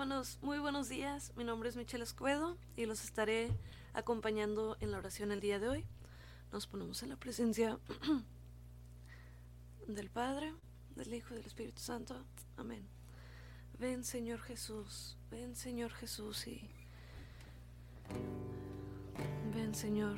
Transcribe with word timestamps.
Hermanos, 0.00 0.38
muy 0.42 0.60
buenos 0.60 0.88
días. 0.88 1.32
Mi 1.34 1.42
nombre 1.42 1.68
es 1.68 1.74
Michelle 1.74 2.04
Escuedo 2.04 2.56
y 2.76 2.86
los 2.86 3.02
estaré 3.02 3.50
acompañando 3.94 4.76
en 4.78 4.92
la 4.92 4.98
oración 4.98 5.32
el 5.32 5.40
día 5.40 5.58
de 5.58 5.68
hoy. 5.68 5.84
Nos 6.52 6.68
ponemos 6.68 7.02
en 7.02 7.08
la 7.08 7.16
presencia 7.16 7.80
del 9.88 10.08
Padre, 10.08 10.54
del 10.94 11.12
Hijo 11.12 11.34
y 11.34 11.38
del 11.38 11.46
Espíritu 11.46 11.80
Santo. 11.80 12.14
Amén. 12.56 12.86
Ven 13.80 14.04
Señor 14.04 14.38
Jesús, 14.38 15.16
ven 15.32 15.56
Señor 15.56 15.90
Jesús 15.90 16.46
y 16.46 16.70
ven 19.52 19.74
Señor, 19.74 20.16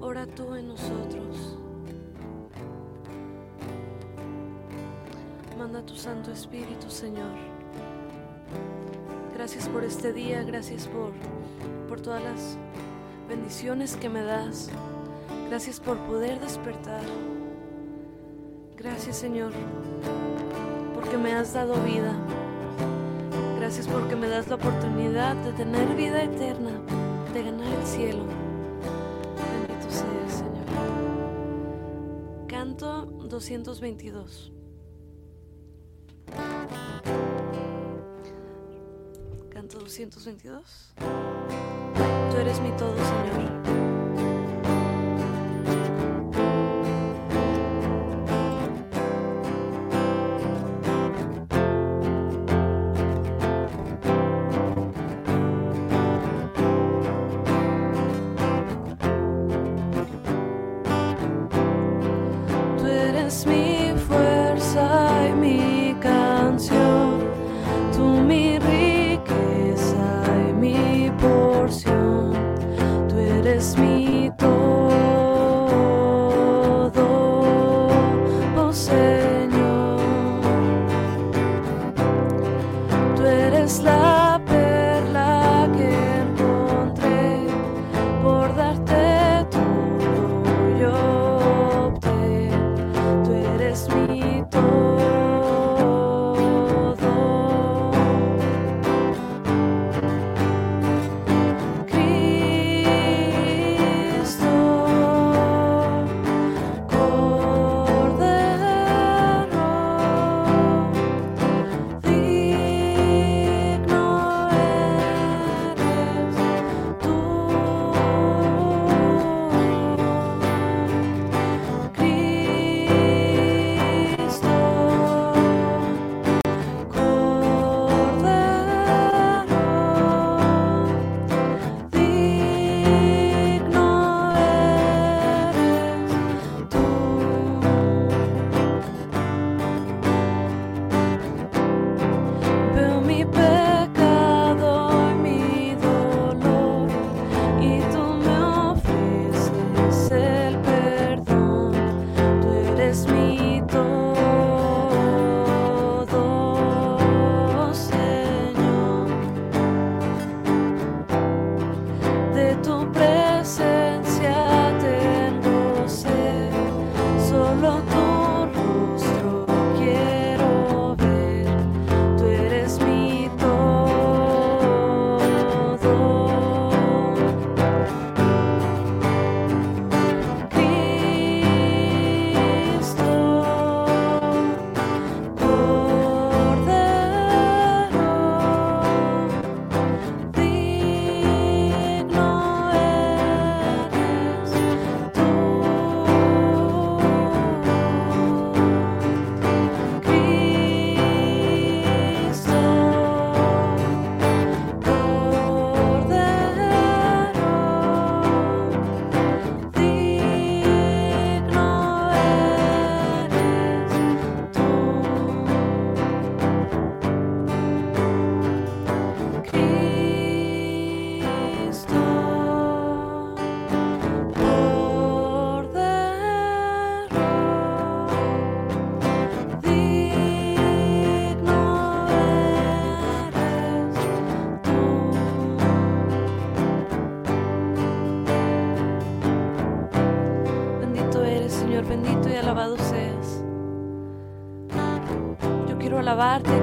ora 0.00 0.26
tú 0.26 0.54
en 0.54 0.68
nosotros. 0.68 1.58
Manda 5.58 5.84
tu 5.84 5.94
Santo 5.94 6.32
Espíritu, 6.32 6.90
Señor. 6.90 7.59
Gracias 9.40 9.70
por 9.70 9.84
este 9.84 10.12
día, 10.12 10.42
gracias 10.42 10.86
por, 10.86 11.12
por 11.88 11.98
todas 12.02 12.22
las 12.22 12.58
bendiciones 13.26 13.96
que 13.96 14.10
me 14.10 14.20
das. 14.20 14.68
Gracias 15.48 15.80
por 15.80 15.96
poder 16.00 16.38
despertar. 16.40 17.00
Gracias, 18.76 19.16
Señor, 19.16 19.52
porque 20.94 21.16
me 21.16 21.32
has 21.32 21.54
dado 21.54 21.72
vida. 21.84 22.12
Gracias 23.56 23.88
porque 23.88 24.14
me 24.14 24.28
das 24.28 24.46
la 24.48 24.56
oportunidad 24.56 25.34
de 25.36 25.52
tener 25.52 25.96
vida 25.96 26.22
eterna, 26.22 26.78
de 27.32 27.42
ganar 27.42 27.72
el 27.72 27.86
cielo. 27.86 28.24
Bendito 29.66 29.90
seas, 29.90 30.34
Señor. 30.34 30.66
Canto 32.46 33.06
222. 33.06 34.59
Canto 39.90 40.20
222. 40.20 40.94
Tú 42.30 42.36
eres 42.36 42.60
mi 42.60 42.70
todo, 42.76 42.94
Señor. 42.94 43.59
Todo, 74.36 74.59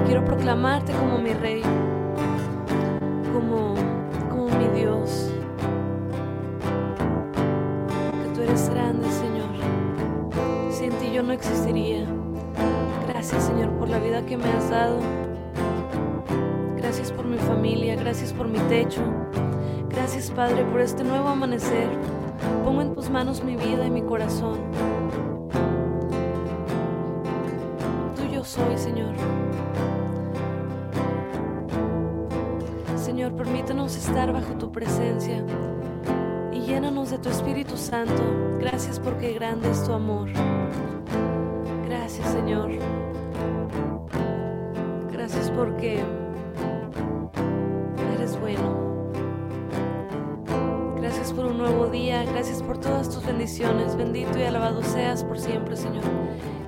quiero 0.08 0.24
proclamarte 0.24 0.90
como 0.94 1.18
mi 1.18 1.34
Rey, 1.34 1.60
como, 3.30 3.74
como 4.30 4.48
mi 4.56 4.66
Dios. 4.68 5.30
Que 8.22 8.28
tú 8.34 8.40
eres 8.40 8.70
grande, 8.70 9.06
Señor. 9.10 9.48
Sin 10.70 10.92
ti 10.92 11.12
yo 11.12 11.22
no 11.22 11.34
existiría. 11.34 12.06
Gracias, 13.06 13.44
Señor, 13.44 13.68
por 13.72 13.90
la 13.90 13.98
vida 13.98 14.24
que 14.24 14.38
me 14.38 14.48
has 14.48 14.70
dado. 14.70 14.98
Gracias 16.78 17.12
por 17.12 17.26
mi 17.26 17.36
familia, 17.36 17.94
gracias 17.94 18.32
por 18.32 18.48
mi 18.48 18.60
techo. 18.60 19.02
Gracias, 19.90 20.30
Padre, 20.30 20.64
por 20.64 20.80
este 20.80 21.04
nuevo 21.04 21.28
amanecer. 21.28 21.90
Pongo 22.64 22.80
en 22.80 22.94
tus 22.94 23.10
manos 23.10 23.44
mi 23.44 23.56
vida 23.56 23.84
y 23.86 23.90
mi 23.90 24.00
corazón. 24.00 24.58
Tuyo 28.16 28.42
soy, 28.42 28.78
Señor. 28.78 29.14
Señor, 33.28 33.44
permítanos 33.44 33.94
estar 33.94 34.32
bajo 34.32 34.54
tu 34.54 34.72
presencia 34.72 35.44
y 36.50 36.60
llénanos 36.60 37.10
de 37.10 37.18
tu 37.18 37.28
Espíritu 37.28 37.76
Santo. 37.76 38.22
Gracias 38.58 38.98
porque 38.98 39.34
grande 39.34 39.70
es 39.70 39.84
tu 39.84 39.92
amor. 39.92 40.30
Gracias, 41.84 42.26
Señor. 42.28 42.70
Gracias 45.12 45.50
porque 45.50 46.02
eres 48.14 48.40
bueno. 48.40 49.12
Gracias 50.96 51.30
por 51.34 51.44
un 51.44 51.58
nuevo 51.58 51.88
día. 51.88 52.24
Gracias 52.24 52.62
por 52.62 52.78
todas 52.78 53.10
tus 53.10 53.26
bendiciones. 53.26 53.94
Bendito 53.94 54.38
y 54.38 54.44
alabado 54.44 54.82
seas 54.82 55.22
por 55.22 55.38
siempre, 55.38 55.76
Señor. 55.76 56.04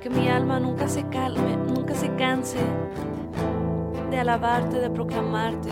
Que 0.03 0.11
mi 0.11 0.29
alma 0.29 0.61
nunca 0.61 0.89
se 0.89 1.05
calme, 1.05 1.57
nunca 1.57 1.95
se 1.95 2.15
canse 2.17 2.59
de 4.11 4.19
alabarte, 4.19 4.79
de 4.79 4.91
proclamarte, 4.91 5.71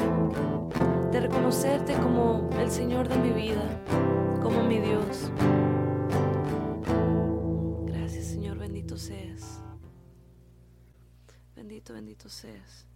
de 1.13 1.21
reconocerte 1.21 1.95
como 1.95 2.51
el 2.59 2.71
Señor 2.71 3.09
de 3.09 3.17
mi 3.17 3.31
vida, 3.31 3.63
como 4.43 4.63
mi 4.63 4.79
Dios. 4.79 5.31
Gracias 7.87 8.27
Señor, 8.27 8.59
bendito 8.59 8.99
seas. 8.99 9.63
Bendito, 11.57 11.95
bendito 11.95 12.29
seas. 12.29 12.87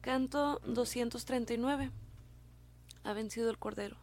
Canto 0.00 0.60
239. 0.66 1.90
Ha 3.02 3.12
vencido 3.12 3.50
el 3.50 3.58
Cordero. 3.58 3.96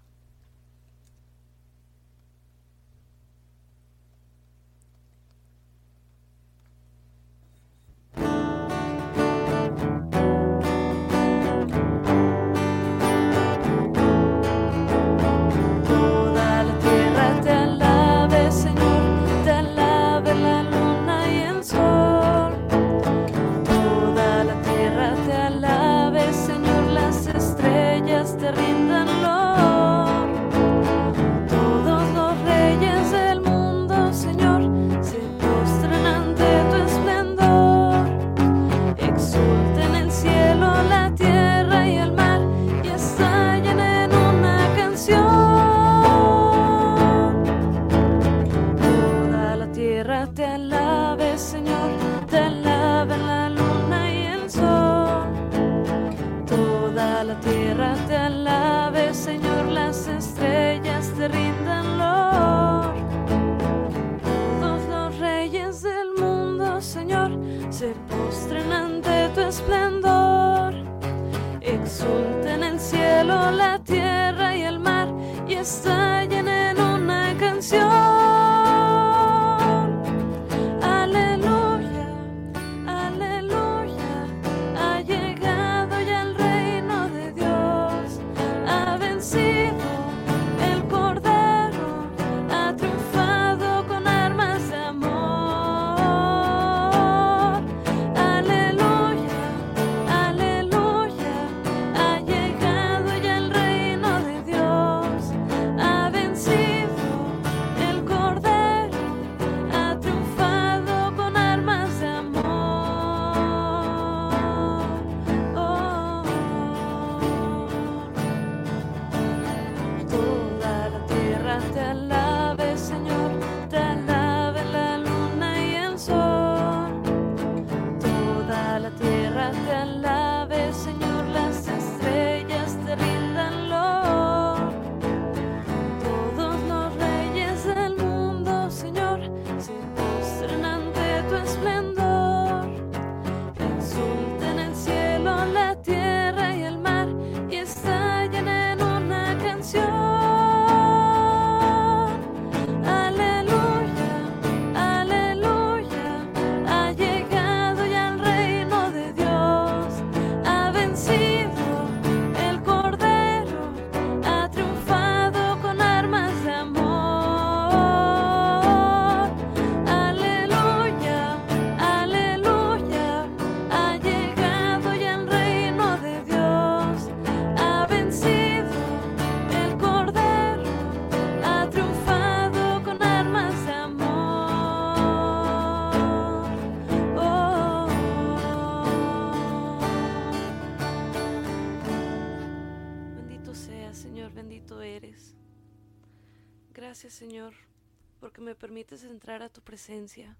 A 199.35 199.49
tu 199.49 199.61
presencia. 199.61 200.37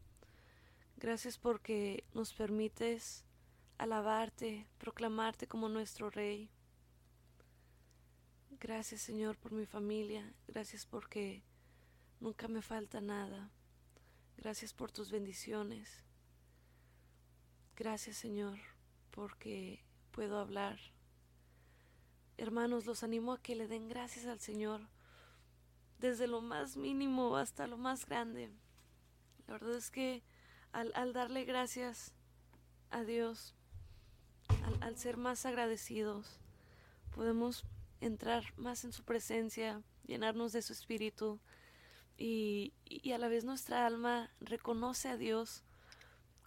Gracias 0.95 1.37
porque 1.37 2.05
nos 2.13 2.33
permites 2.33 3.25
alabarte, 3.77 4.65
proclamarte 4.77 5.45
como 5.45 5.67
nuestro 5.67 6.09
Rey. 6.09 6.49
Gracias 8.59 9.01
Señor 9.01 9.37
por 9.37 9.51
mi 9.51 9.65
familia. 9.65 10.33
Gracias 10.47 10.85
porque 10.85 11.43
nunca 12.21 12.47
me 12.47 12.61
falta 12.61 13.01
nada. 13.01 13.51
Gracias 14.37 14.73
por 14.73 14.91
tus 14.91 15.11
bendiciones. 15.11 16.03
Gracias 17.75 18.15
Señor 18.15 18.57
porque 19.11 19.83
puedo 20.11 20.39
hablar. 20.39 20.79
Hermanos, 22.37 22.85
los 22.85 23.03
animo 23.03 23.33
a 23.33 23.41
que 23.41 23.55
le 23.55 23.67
den 23.67 23.89
gracias 23.89 24.25
al 24.25 24.39
Señor 24.39 24.87
desde 25.99 26.27
lo 26.27 26.41
más 26.41 26.77
mínimo 26.77 27.35
hasta 27.35 27.67
lo 27.67 27.77
más 27.77 28.05
grande. 28.05 28.49
La 29.47 29.53
verdad 29.53 29.75
es 29.75 29.89
que 29.89 30.23
al, 30.73 31.13
darle 31.13 31.45
gracias 31.45 32.13
a 32.91 33.03
Dios, 33.03 33.55
al, 34.81 34.97
ser 34.97 35.17
más 35.17 35.45
agradecidos, 35.45 36.39
podemos 37.15 37.63
entrar 38.01 38.53
más 38.57 38.83
en 38.83 38.91
su 38.91 39.03
presencia, 39.03 39.81
llenarnos 40.05 40.51
de 40.51 40.61
su 40.61 40.73
espíritu 40.73 41.39
y, 42.17 42.73
a 43.13 43.17
la 43.17 43.29
vez 43.29 43.45
nuestra 43.45 43.85
alma 43.85 44.29
reconoce 44.41 45.07
a 45.09 45.17
Dios 45.17 45.63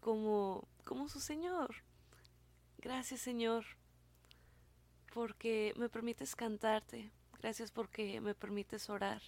como, 0.01 0.69
como 0.85 1.09
su 1.09 1.21
Señor. 1.21 1.77
Gracias 2.79 3.21
Señor. 3.21 3.65
porque 5.13 5.75
me 5.77 5.89
permites 5.89 6.37
cantarte. 6.37 7.11
Gracias 7.41 7.73
porque 7.73 8.21
me 8.21 8.35
permites 8.35 8.91
orar. 8.91 9.23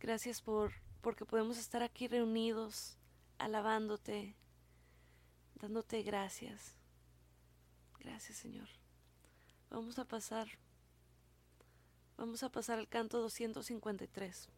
Gracias 0.00 0.40
por 0.40 0.72
porque 1.06 1.24
podemos 1.24 1.56
estar 1.56 1.84
aquí 1.84 2.08
reunidos 2.08 2.96
alabándote, 3.38 4.34
dándote 5.54 6.02
gracias. 6.02 6.74
Gracias, 8.00 8.38
Señor. 8.38 8.66
Vamos 9.70 10.00
a 10.00 10.04
pasar 10.04 10.48
Vamos 12.16 12.42
a 12.42 12.50
pasar 12.50 12.80
al 12.80 12.88
canto 12.88 13.20
253. 13.20 14.48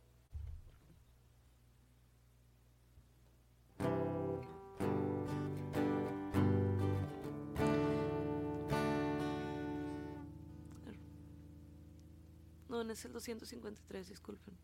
No, 12.70 12.84
no 12.84 12.92
es 12.94 13.04
el 13.04 13.12
253, 13.12 14.08
disculpen. 14.08 14.56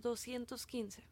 215. 0.00 1.02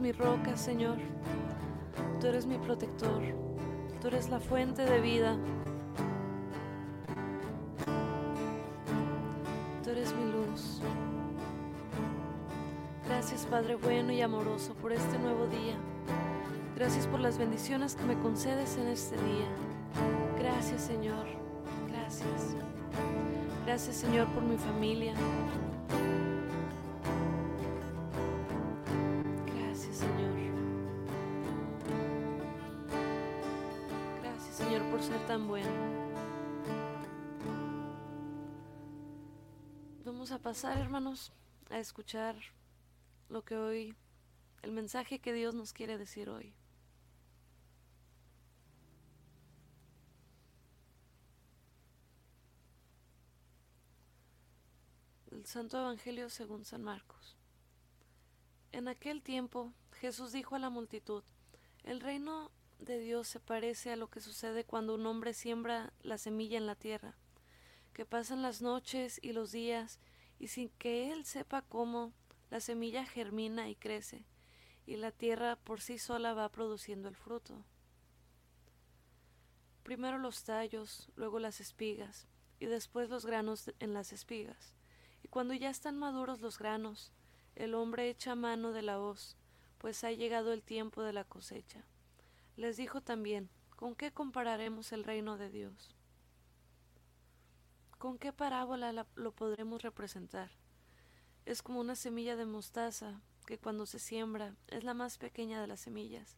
mi 0.00 0.12
roca, 0.12 0.56
Señor. 0.56 0.98
Tú 2.20 2.26
eres 2.26 2.46
mi 2.46 2.58
protector. 2.58 3.22
Tú 4.00 4.08
eres 4.08 4.28
la 4.30 4.40
fuente 4.40 4.84
de 4.84 5.00
vida. 5.00 5.36
Tú 9.82 9.90
eres 9.90 10.14
mi 10.14 10.24
luz. 10.32 10.80
Gracias 13.06 13.46
Padre 13.46 13.76
bueno 13.76 14.12
y 14.12 14.20
amoroso 14.20 14.74
por 14.74 14.92
este 14.92 15.18
nuevo 15.18 15.46
día. 15.46 15.76
Gracias 16.74 17.06
por 17.06 17.20
las 17.20 17.38
bendiciones 17.38 17.94
que 17.94 18.04
me 18.04 18.18
concedes 18.18 18.76
en 18.76 18.88
este 18.88 19.16
día. 19.16 19.48
Gracias 20.38 20.82
Señor. 20.82 21.26
Gracias. 21.88 22.56
Gracias 23.64 23.96
Señor 23.96 24.26
por 24.28 24.42
mi 24.42 24.58
familia. 24.58 25.14
Pasar, 40.56 40.78
hermanos, 40.78 41.32
a 41.68 41.78
escuchar 41.78 42.34
lo 43.28 43.44
que 43.44 43.58
hoy, 43.58 43.94
el 44.62 44.72
mensaje 44.72 45.18
que 45.18 45.34
Dios 45.34 45.54
nos 45.54 45.74
quiere 45.74 45.98
decir 45.98 46.30
hoy. 46.30 46.54
El 55.30 55.44
Santo 55.44 55.78
Evangelio 55.78 56.30
según 56.30 56.64
San 56.64 56.82
Marcos. 56.82 57.36
En 58.72 58.88
aquel 58.88 59.20
tiempo 59.22 59.74
Jesús 60.00 60.32
dijo 60.32 60.56
a 60.56 60.58
la 60.58 60.70
multitud, 60.70 61.22
el 61.84 62.00
reino 62.00 62.50
de 62.78 62.98
Dios 62.98 63.28
se 63.28 63.40
parece 63.40 63.92
a 63.92 63.96
lo 63.96 64.08
que 64.08 64.22
sucede 64.22 64.64
cuando 64.64 64.94
un 64.94 65.04
hombre 65.04 65.34
siembra 65.34 65.92
la 66.00 66.16
semilla 66.16 66.56
en 66.56 66.64
la 66.64 66.76
tierra, 66.76 67.14
que 67.92 68.06
pasan 68.06 68.40
las 68.40 68.62
noches 68.62 69.20
y 69.22 69.34
los 69.34 69.52
días 69.52 70.00
y 70.38 70.48
sin 70.48 70.68
que 70.70 71.12
él 71.12 71.24
sepa 71.24 71.62
cómo, 71.62 72.12
la 72.50 72.60
semilla 72.60 73.04
germina 73.04 73.68
y 73.68 73.74
crece, 73.74 74.24
y 74.86 74.96
la 74.96 75.10
tierra 75.10 75.56
por 75.56 75.80
sí 75.80 75.98
sola 75.98 76.34
va 76.34 76.48
produciendo 76.50 77.08
el 77.08 77.16
fruto. 77.16 77.64
Primero 79.82 80.18
los 80.18 80.44
tallos, 80.44 81.10
luego 81.16 81.38
las 81.38 81.60
espigas, 81.60 82.28
y 82.58 82.66
después 82.66 83.08
los 83.08 83.26
granos 83.26 83.72
en 83.80 83.94
las 83.94 84.12
espigas. 84.12 84.74
Y 85.22 85.28
cuando 85.28 85.54
ya 85.54 85.70
están 85.70 85.98
maduros 85.98 86.40
los 86.40 86.58
granos, 86.58 87.12
el 87.54 87.74
hombre 87.74 88.08
echa 88.08 88.34
mano 88.34 88.72
de 88.72 88.82
la 88.82 89.00
hoz, 89.00 89.36
pues 89.78 90.04
ha 90.04 90.12
llegado 90.12 90.52
el 90.52 90.62
tiempo 90.62 91.02
de 91.02 91.12
la 91.12 91.24
cosecha. 91.24 91.84
Les 92.56 92.76
dijo 92.76 93.00
también, 93.00 93.50
¿con 93.76 93.94
qué 93.94 94.12
compararemos 94.12 94.92
el 94.92 95.04
reino 95.04 95.36
de 95.36 95.50
Dios? 95.50 95.95
¿Con 97.98 98.18
qué 98.18 98.30
parábola 98.30 99.06
lo 99.14 99.32
podremos 99.32 99.80
representar? 99.80 100.50
Es 101.46 101.62
como 101.62 101.80
una 101.80 101.96
semilla 101.96 102.36
de 102.36 102.44
mostaza 102.44 103.22
que 103.46 103.56
cuando 103.58 103.86
se 103.86 103.98
siembra 103.98 104.54
es 104.68 104.84
la 104.84 104.92
más 104.92 105.16
pequeña 105.16 105.62
de 105.62 105.66
las 105.66 105.80
semillas, 105.80 106.36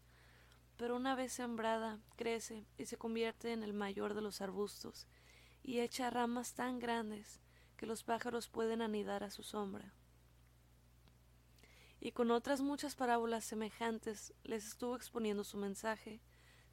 pero 0.77 0.95
una 0.95 1.17
vez 1.17 1.33
sembrada 1.33 1.99
crece 2.15 2.65
y 2.79 2.87
se 2.87 2.97
convierte 2.97 3.53
en 3.53 3.65
el 3.65 3.73
mayor 3.73 4.15
de 4.15 4.21
los 4.21 4.41
arbustos 4.41 5.09
y 5.65 5.81
echa 5.81 6.11
ramas 6.11 6.55
tan 6.55 6.79
grandes 6.79 7.41
que 7.77 7.87
los 7.87 8.05
pájaros 8.05 8.49
pueden 8.49 8.81
anidar 8.81 9.25
a 9.25 9.33
su 9.33 9.43
sombra. 9.43 9.93
Y 11.99 12.13
con 12.13 12.31
otras 12.31 12.61
muchas 12.61 12.95
parábolas 12.95 13.45
semejantes 13.45 14.33
les 14.45 14.65
estuvo 14.65 14.95
exponiendo 14.95 15.43
su 15.43 15.57
mensaje, 15.57 16.21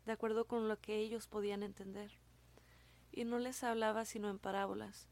de 0.06 0.12
acuerdo 0.12 0.46
con 0.46 0.68
lo 0.68 0.80
que 0.80 1.00
ellos 1.00 1.25
podían 1.25 1.63
entender. 1.63 2.20
Y 3.15 3.24
no 3.24 3.39
les 3.39 3.63
hablaba 3.63 4.03
sino 4.03 4.29
en 4.29 4.39
parábolas, 4.39 5.07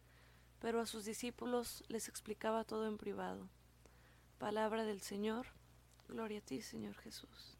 pero 0.59 0.81
a 0.81 0.85
sus 0.85 1.05
discípulos 1.05 1.85
les 1.87 2.09
explicaba 2.09 2.65
todo 2.65 2.85
en 2.85 2.97
privado. 2.97 3.47
Palabra 4.39 4.83
del 4.83 4.99
Señor, 4.99 5.47
gloria 6.09 6.39
a 6.39 6.41
ti, 6.41 6.61
Señor 6.61 6.95
Jesús. 6.95 7.57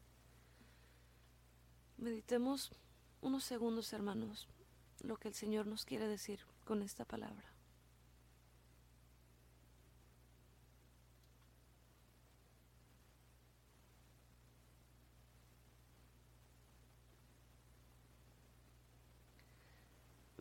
Meditemos 1.96 2.72
unos 3.22 3.42
segundos, 3.42 3.90
hermanos, 3.94 4.46
lo 5.00 5.16
que 5.16 5.28
el 5.28 5.34
Señor 5.34 5.66
nos 5.66 5.86
quiere 5.86 6.06
decir 6.08 6.40
con 6.66 6.82
esta 6.82 7.06
palabra. 7.06 7.53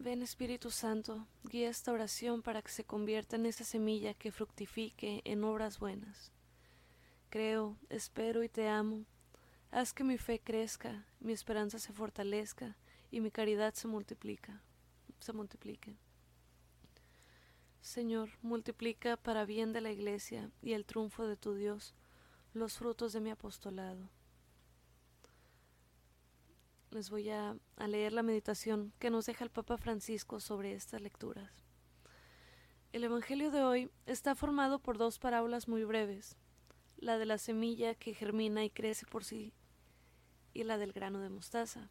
Ven 0.04 0.22
Espíritu 0.22 0.70
Santo, 0.70 1.26
guía 1.46 1.70
esta 1.70 1.94
oración 1.94 2.42
para 2.42 2.62
que 2.62 2.72
se 2.72 2.84
convierta 2.84 3.38
en 3.38 3.46
esa 3.46 3.64
semilla 3.64 4.14
que 4.14 4.34
fructifique 4.34 5.22
en 5.24 5.46
obras 5.46 5.80
buenas. 5.80 6.34
Creo, 7.30 7.78
espero 7.88 8.44
y 8.44 8.50
te 8.50 8.68
amo. 8.68 9.06
Haz 9.72 9.94
que 9.94 10.04
mi 10.04 10.18
fe 10.18 10.42
crezca, 10.44 11.06
mi 11.22 11.32
esperanza 11.32 11.80
se 11.80 11.94
fortalezca 11.94 12.76
y 13.12 13.22
mi 13.22 13.32
caridad 13.32 13.76
se 13.76 13.88
multiplica, 13.88 14.62
se 15.22 15.32
multiplique. 15.32 15.96
Señor, 17.80 18.30
multiplica 18.42 19.16
para 19.16 19.46
bien 19.46 19.72
de 19.72 19.80
la 19.80 19.92
Iglesia 19.94 20.52
y 20.62 20.74
el 20.74 20.84
triunfo 20.84 21.26
de 21.28 21.38
tu 21.38 21.54
Dios 21.54 21.96
los 22.54 22.78
frutos 22.78 23.14
de 23.14 23.22
mi 23.22 23.30
apostolado 23.30 24.10
les 26.94 27.10
voy 27.10 27.30
a, 27.30 27.56
leer 27.88 28.14
la 28.14 28.24
meditación 28.24 28.94
que 29.00 29.10
nos 29.10 29.26
deja 29.26 29.44
el 29.44 29.50
Papa 29.50 29.78
Francisco 29.78 30.40
sobre 30.40 30.74
estas 30.74 31.02
lecturas. 31.02 31.52
El 32.92 33.04
Evangelio 33.04 33.50
de 33.50 33.64
hoy 33.64 33.92
está 34.06 34.36
formado 34.36 34.80
por 34.80 34.98
dos 34.98 35.18
parábolas 35.18 35.68
muy 35.68 35.84
breves, 35.84 36.38
la 36.98 37.18
de 37.18 37.26
la 37.26 37.40
semilla 37.40 37.96
que 37.96 38.14
germina 38.14 38.64
y 38.64 38.70
crece 38.70 39.06
por 39.08 39.24
sí 39.24 39.54
y 40.54 40.64
la 40.64 40.78
del 40.78 40.94
grano 40.94 41.20
de 41.20 41.30
mostaza. 41.30 41.90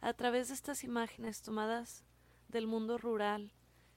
A 0.00 0.12
través 0.12 0.48
de 0.48 0.54
estas 0.54 0.82
imágenes 0.82 1.42
tomadas 1.42 2.04
del 2.48 2.66
mundo 2.66 2.98
rural, 2.98 3.52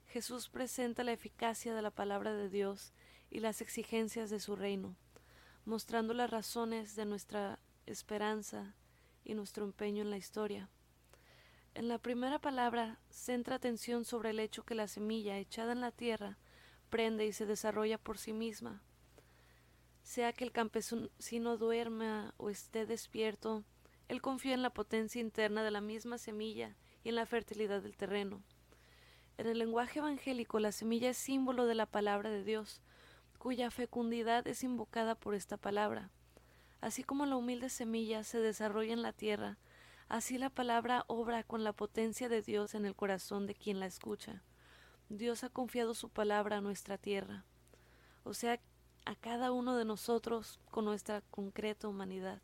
Jesús 0.06 0.48
presenta 0.48 1.02
la 1.02 1.12
eficacia 1.12 1.74
de 1.74 1.82
la 1.82 1.90
palabra 1.90 2.34
de 2.34 2.48
Dios 2.48 2.92
y 3.30 3.40
las 3.40 3.60
exigencias 3.60 4.30
de 4.30 4.38
su 4.38 4.54
reino, 4.54 4.96
mostrando 5.64 6.14
las 6.14 6.30
razones 6.30 6.94
de 6.94 7.04
nuestra 7.04 7.58
esperanza 7.86 8.76
y 9.24 9.34
nuestro 9.34 9.64
empeño 9.64 10.02
en 10.02 10.10
la 10.10 10.16
historia. 10.16 10.68
En 11.74 11.88
la 11.88 11.98
primera 11.98 12.40
palabra 12.40 12.98
centra 13.10 13.56
atención 13.56 14.04
sobre 14.04 14.30
el 14.30 14.40
hecho 14.40 14.64
que 14.64 14.74
la 14.74 14.88
semilla 14.88 15.38
echada 15.38 15.72
en 15.72 15.80
la 15.80 15.92
tierra 15.92 16.36
prende 16.90 17.26
y 17.26 17.32
se 17.32 17.46
desarrolla 17.46 17.96
por 17.98 18.18
sí 18.18 18.32
misma. 18.32 18.82
Sea 20.02 20.32
que 20.32 20.44
el 20.44 20.52
campesino 20.52 21.56
duerma 21.56 22.34
o 22.36 22.50
esté 22.50 22.86
despierto, 22.86 23.64
él 24.08 24.20
confía 24.20 24.54
en 24.54 24.62
la 24.62 24.74
potencia 24.74 25.20
interna 25.20 25.62
de 25.62 25.70
la 25.70 25.80
misma 25.80 26.18
semilla 26.18 26.76
y 27.04 27.10
en 27.10 27.14
la 27.14 27.26
fertilidad 27.26 27.82
del 27.82 27.96
terreno. 27.96 28.42
En 29.38 29.46
el 29.46 29.58
lenguaje 29.58 30.00
evangélico 30.00 30.58
la 30.58 30.72
semilla 30.72 31.10
es 31.10 31.16
símbolo 31.16 31.66
de 31.66 31.76
la 31.76 31.86
palabra 31.86 32.28
de 32.28 32.42
Dios, 32.42 32.82
cuya 33.38 33.70
fecundidad 33.70 34.46
es 34.48 34.64
invocada 34.64 35.14
por 35.14 35.34
esta 35.34 35.56
palabra. 35.56 36.10
Así 36.80 37.04
como 37.04 37.26
la 37.26 37.36
humilde 37.36 37.68
semilla 37.68 38.24
se 38.24 38.38
desarrolla 38.38 38.92
en 38.92 39.02
la 39.02 39.12
tierra, 39.12 39.58
así 40.08 40.38
la 40.38 40.50
palabra 40.50 41.04
obra 41.08 41.42
con 41.44 41.62
la 41.62 41.72
potencia 41.72 42.28
de 42.28 42.42
Dios 42.42 42.74
en 42.74 42.86
el 42.86 42.96
corazón 42.96 43.46
de 43.46 43.54
quien 43.54 43.80
la 43.80 43.86
escucha. 43.86 44.42
Dios 45.08 45.44
ha 45.44 45.50
confiado 45.50 45.94
su 45.94 46.08
palabra 46.08 46.58
a 46.58 46.60
nuestra 46.60 46.96
tierra, 46.96 47.44
o 48.24 48.32
sea, 48.32 48.60
a 49.04 49.14
cada 49.14 49.52
uno 49.52 49.76
de 49.76 49.84
nosotros 49.84 50.60
con 50.70 50.84
nuestra 50.84 51.20
concreta 51.30 51.88
humanidad. 51.88 52.40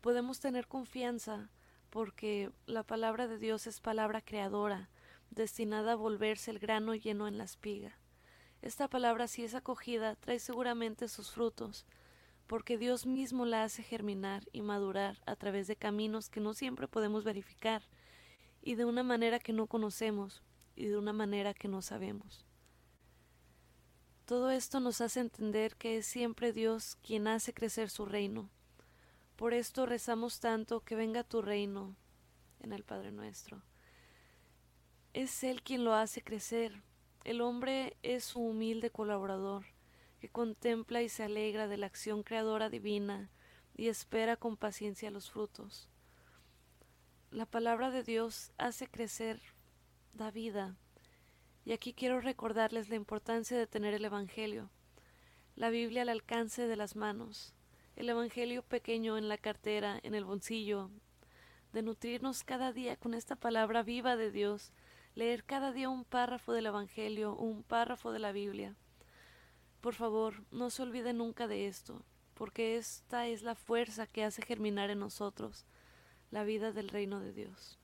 Podemos 0.00 0.40
tener 0.40 0.66
confianza 0.66 1.50
porque 1.90 2.50
la 2.66 2.84
palabra 2.84 3.26
de 3.26 3.36
Dios 3.36 3.66
es 3.66 3.80
palabra 3.80 4.22
creadora, 4.22 4.88
destinada 5.30 5.92
a 5.92 5.96
volverse 5.96 6.50
el 6.50 6.58
grano 6.58 6.94
lleno 6.94 7.28
en 7.28 7.36
la 7.36 7.44
espiga. 7.44 7.98
Esta 8.62 8.88
palabra, 8.88 9.26
si 9.26 9.44
es 9.44 9.54
acogida, 9.54 10.16
trae 10.16 10.38
seguramente 10.38 11.08
sus 11.08 11.30
frutos, 11.32 11.86
porque 12.50 12.78
Dios 12.78 13.06
mismo 13.06 13.46
la 13.46 13.62
hace 13.62 13.84
germinar 13.84 14.42
y 14.50 14.60
madurar 14.60 15.22
a 15.24 15.36
través 15.36 15.68
de 15.68 15.76
caminos 15.76 16.28
que 16.28 16.40
no 16.40 16.52
siempre 16.52 16.88
podemos 16.88 17.22
verificar, 17.22 17.80
y 18.60 18.74
de 18.74 18.84
una 18.84 19.04
manera 19.04 19.38
que 19.38 19.52
no 19.52 19.68
conocemos, 19.68 20.42
y 20.74 20.86
de 20.86 20.98
una 20.98 21.12
manera 21.12 21.54
que 21.54 21.68
no 21.68 21.80
sabemos. 21.80 22.44
Todo 24.24 24.50
esto 24.50 24.80
nos 24.80 25.00
hace 25.00 25.20
entender 25.20 25.76
que 25.76 25.98
es 25.98 26.06
siempre 26.06 26.52
Dios 26.52 26.98
quien 27.06 27.28
hace 27.28 27.54
crecer 27.54 27.88
su 27.88 28.04
reino. 28.04 28.50
Por 29.36 29.54
esto 29.54 29.86
rezamos 29.86 30.40
tanto 30.40 30.80
que 30.80 30.96
venga 30.96 31.22
tu 31.22 31.42
reino 31.42 31.94
en 32.58 32.72
el 32.72 32.82
Padre 32.82 33.12
nuestro. 33.12 33.62
Es 35.12 35.44
Él 35.44 35.62
quien 35.62 35.84
lo 35.84 35.94
hace 35.94 36.20
crecer. 36.20 36.82
El 37.22 37.42
hombre 37.42 37.96
es 38.02 38.24
su 38.24 38.40
humilde 38.40 38.90
colaborador 38.90 39.66
que 40.20 40.28
contempla 40.28 41.02
y 41.02 41.08
se 41.08 41.24
alegra 41.24 41.66
de 41.66 41.78
la 41.78 41.86
acción 41.86 42.22
creadora 42.22 42.68
divina 42.68 43.30
y 43.74 43.88
espera 43.88 44.36
con 44.36 44.56
paciencia 44.56 45.10
los 45.10 45.30
frutos. 45.30 45.88
La 47.30 47.46
palabra 47.46 47.90
de 47.90 48.02
Dios 48.02 48.52
hace 48.58 48.86
crecer, 48.86 49.40
da 50.12 50.30
vida. 50.30 50.76
Y 51.64 51.72
aquí 51.72 51.94
quiero 51.94 52.20
recordarles 52.20 52.88
la 52.88 52.96
importancia 52.96 53.56
de 53.56 53.66
tener 53.66 53.94
el 53.94 54.04
Evangelio, 54.04 54.70
la 55.56 55.70
Biblia 55.70 56.02
al 56.02 56.08
alcance 56.10 56.66
de 56.66 56.76
las 56.76 56.96
manos, 56.96 57.54
el 57.96 58.08
Evangelio 58.08 58.62
pequeño 58.62 59.16
en 59.16 59.28
la 59.28 59.38
cartera, 59.38 59.98
en 60.02 60.14
el 60.14 60.24
bolsillo, 60.24 60.90
de 61.72 61.82
nutrirnos 61.82 62.44
cada 62.44 62.72
día 62.72 62.96
con 62.96 63.14
esta 63.14 63.36
palabra 63.36 63.82
viva 63.82 64.16
de 64.16 64.30
Dios, 64.30 64.72
leer 65.14 65.44
cada 65.44 65.72
día 65.72 65.88
un 65.88 66.04
párrafo 66.04 66.52
del 66.52 66.66
Evangelio, 66.66 67.34
un 67.36 67.62
párrafo 67.62 68.12
de 68.12 68.18
la 68.18 68.32
Biblia. 68.32 68.76
Por 69.80 69.94
favor, 69.94 70.44
no 70.50 70.70
se 70.70 70.82
olvide 70.82 71.12
nunca 71.12 71.46
de 71.46 71.66
esto, 71.66 72.02
porque 72.34 72.76
esta 72.76 73.26
es 73.28 73.42
la 73.42 73.54
fuerza 73.54 74.06
que 74.06 74.24
hace 74.24 74.42
germinar 74.42 74.90
en 74.90 74.98
nosotros 74.98 75.64
la 76.30 76.44
vida 76.44 76.72
del 76.72 76.88
reino 76.88 77.20
de 77.20 77.32
Dios. 77.32 77.78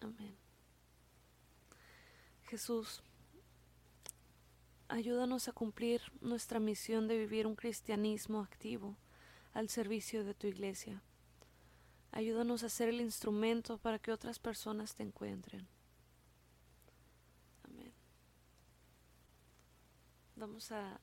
Amén. 0.00 0.36
Jesús, 2.44 3.02
ayúdanos 4.88 5.48
a 5.48 5.52
cumplir 5.52 6.02
nuestra 6.20 6.60
misión 6.60 7.08
de 7.08 7.18
vivir 7.18 7.46
un 7.46 7.56
cristianismo 7.56 8.40
activo 8.40 8.96
al 9.54 9.68
servicio 9.68 10.24
de 10.24 10.34
tu 10.34 10.46
iglesia. 10.46 11.02
Ayúdanos 12.12 12.62
a 12.62 12.68
ser 12.68 12.90
el 12.90 13.00
instrumento 13.00 13.78
para 13.78 13.98
que 13.98 14.12
otras 14.12 14.38
personas 14.38 14.94
te 14.94 15.02
encuentren. 15.02 15.66
Vamos 20.36 20.72
a, 20.72 21.00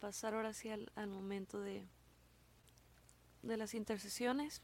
pasar 0.00 0.34
ahora 0.34 0.52
sí 0.52 0.70
al, 0.70 1.06
momento 1.06 1.60
de, 1.60 1.86
de 3.42 3.56
las 3.56 3.74
intercesiones. 3.74 4.62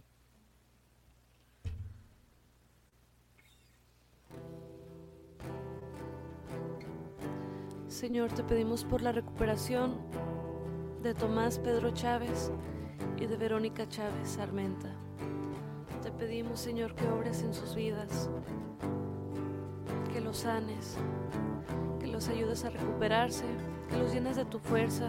Señor, 7.89 8.33
te 8.33 8.43
pedimos 8.43 8.85
por 8.85 9.03
la 9.03 9.13
recuperación 9.13 9.99
de 11.03 11.15
Tomás 11.15 11.59
Pedro 11.59 11.91
Chávez 11.93 12.51
y 13.19 13.27
de 13.27 13.37
Verónica 13.37 13.87
Chávez 13.89 14.39
Armenta. 14.39 14.89
Te 16.03 16.11
pedimos, 16.11 16.59
Señor, 16.59 16.95
que 16.95 17.07
obres 17.07 17.43
en 17.43 17.53
sus 17.53 17.75
vidas, 17.75 18.31
que 20.13 20.21
los 20.21 20.39
sanes, 20.39 20.97
que 22.01 22.07
los 22.07 22.29
ayudes 22.29 22.65
a 22.65 22.71
recuperarse, 22.71 23.45
que 23.95 24.01
los 24.01 24.13
llenes 24.13 24.37
de 24.37 24.45
tu 24.45 24.59
fuerza, 24.59 25.09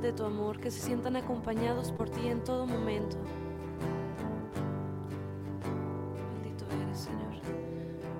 de 0.00 0.12
tu 0.12 0.24
amor, 0.24 0.58
que 0.58 0.70
se 0.70 0.80
sientan 0.80 1.16
acompañados 1.16 1.92
por 1.92 2.08
ti 2.08 2.28
en 2.28 2.42
todo 2.42 2.66
momento. 2.66 3.16
Bendito 6.42 6.64
eres, 6.82 6.98
Señor. 6.98 7.34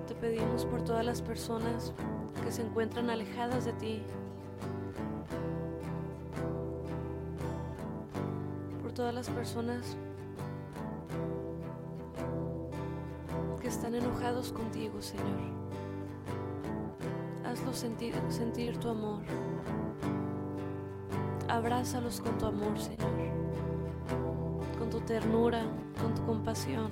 Te 0.06 0.14
pedimos 0.14 0.66
por 0.66 0.82
todas 0.82 1.04
las 1.04 1.22
personas 1.22 1.94
que 2.44 2.52
se 2.52 2.62
encuentran 2.62 3.08
alejadas 3.08 3.64
de 3.64 3.72
ti, 3.72 4.02
por 8.82 8.92
todas 8.92 9.14
las 9.14 9.30
personas 9.30 9.96
que 13.62 13.68
están 13.68 13.94
enojados 13.94 14.52
contigo, 14.52 15.00
Señor. 15.00 15.63
Sentir, 17.72 18.14
sentir 18.28 18.78
tu 18.78 18.88
amor. 18.88 19.22
Abrázalos 21.48 22.20
con 22.20 22.36
tu 22.38 22.46
amor, 22.46 22.78
Señor, 22.78 23.10
con 24.78 24.90
tu 24.90 25.00
ternura, 25.00 25.62
con 26.00 26.14
tu 26.14 26.24
compasión. 26.24 26.90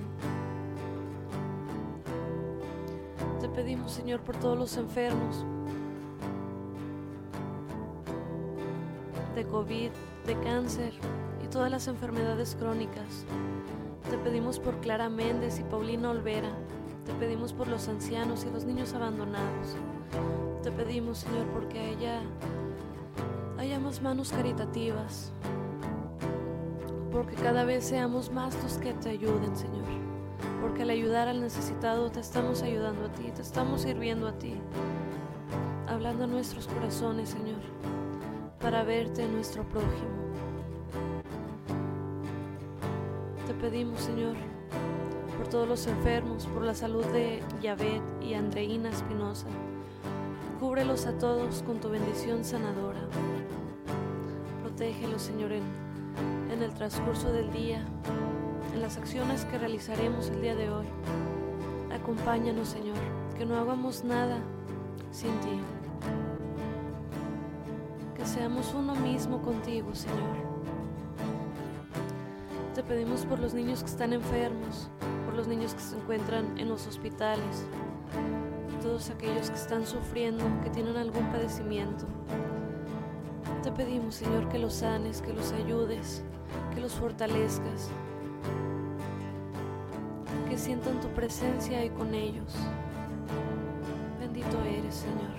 Te 3.39 3.49
pedimos, 3.49 3.91
Señor, 3.91 4.21
por 4.21 4.37
todos 4.37 4.57
los 4.57 4.77
enfermos 4.77 5.45
de 9.35 9.45
COVID, 9.45 9.89
de 10.25 10.39
cáncer 10.41 10.93
y 11.43 11.47
todas 11.47 11.69
las 11.69 11.87
enfermedades 11.87 12.55
crónicas. 12.55 13.25
Te 14.09 14.17
pedimos 14.17 14.59
por 14.59 14.79
Clara 14.79 15.09
Méndez 15.09 15.59
y 15.59 15.63
Paulina 15.63 16.11
Olvera. 16.11 16.51
Te 17.05 17.13
pedimos 17.13 17.51
por 17.51 17.67
los 17.67 17.87
ancianos 17.87 18.45
y 18.45 18.51
los 18.51 18.63
niños 18.63 18.93
abandonados. 18.93 19.75
Te 20.63 20.71
pedimos, 20.71 21.17
Señor, 21.17 21.45
porque 21.47 21.77
a 21.77 21.83
ella 21.89 22.21
hayamos 23.57 24.01
manos 24.01 24.31
caritativas. 24.31 25.33
Porque 27.11 27.35
cada 27.35 27.65
vez 27.65 27.83
seamos 27.83 28.31
más 28.31 28.55
los 28.63 28.77
que 28.77 28.93
te 28.93 29.09
ayuden, 29.09 29.57
Señor. 29.57 29.83
Porque 30.61 30.83
al 30.83 30.89
ayudar 30.89 31.27
al 31.27 31.41
necesitado 31.41 32.09
te 32.11 32.21
estamos 32.21 32.61
ayudando 32.61 33.07
a 33.07 33.11
ti, 33.11 33.29
te 33.35 33.41
estamos 33.41 33.81
sirviendo 33.81 34.25
a 34.25 34.39
ti. 34.39 34.55
Hablando 35.85 36.23
a 36.23 36.27
nuestros 36.27 36.67
corazones, 36.67 37.27
Señor, 37.27 37.59
para 38.61 38.83
verte 38.83 39.23
en 39.23 39.33
nuestro 39.33 39.63
prójimo. 39.67 40.31
Te 43.45 43.53
pedimos, 43.55 43.99
Señor, 43.99 44.37
por 45.37 45.49
todos 45.49 45.67
los 45.67 45.87
enfermos, 45.87 46.47
por 46.47 46.63
la 46.63 46.73
salud 46.73 47.05
de 47.07 47.43
Yahvé 47.61 48.01
y 48.21 48.33
Andreina 48.33 48.89
Espinosa. 48.89 49.47
Cúbrelos 50.63 51.07
a 51.07 51.17
todos 51.17 51.61
con 51.63 51.81
tu 51.81 51.89
bendición 51.89 52.45
sanadora. 52.45 53.01
Protégelos, 54.61 55.21
Señor, 55.21 55.51
en, 55.51 55.61
en 56.49 56.63
el 56.63 56.73
transcurso 56.73 57.33
del 57.33 57.51
día, 57.51 57.83
en 58.73 58.81
las 58.81 58.95
acciones 58.95 59.43
que 59.43 59.57
realizaremos 59.57 60.29
el 60.29 60.41
día 60.41 60.55
de 60.55 60.69
hoy. 60.69 60.85
Acompáñanos, 61.93 62.69
Señor, 62.69 62.95
que 63.37 63.45
no 63.45 63.57
hagamos 63.57 64.05
nada 64.05 64.37
sin 65.11 65.37
ti. 65.41 65.59
Que 68.15 68.25
seamos 68.25 68.73
uno 68.73 68.95
mismo 68.95 69.41
contigo, 69.41 69.93
Señor. 69.93 70.37
Te 72.73 72.83
pedimos 72.83 73.25
por 73.25 73.39
los 73.39 73.53
niños 73.53 73.81
que 73.81 73.89
están 73.89 74.13
enfermos, 74.13 74.89
por 75.25 75.33
los 75.33 75.45
niños 75.45 75.73
que 75.73 75.81
se 75.81 75.97
encuentran 75.97 76.57
en 76.57 76.69
los 76.69 76.87
hospitales, 76.87 77.65
todos 78.83 79.09
aquellos 79.11 79.49
que 79.49 79.55
están 79.55 79.87
sufriendo, 79.87 80.43
que 80.61 80.69
tienen 80.69 80.97
algún 80.97 81.25
padecimiento. 81.31 82.05
Te 83.63 83.71
pedimos, 83.71 84.15
Señor, 84.15 84.49
que 84.49 84.59
los 84.59 84.73
sanes, 84.73 85.21
que 85.21 85.31
los 85.31 85.53
ayudes, 85.53 86.21
que 86.75 86.81
los 86.81 86.91
fortalezcas, 86.91 87.89
que 90.49 90.57
sientan 90.57 90.99
tu 90.99 91.07
presencia 91.09 91.85
y 91.85 91.91
con 91.91 92.13
ellos. 92.13 92.53
Bendito 94.19 94.61
eres, 94.63 94.95
Señor. 94.95 95.31